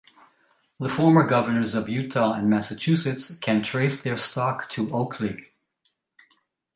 [0.79, 5.45] The former governors of Utah and Massachusetts can trace their stock to Oakley.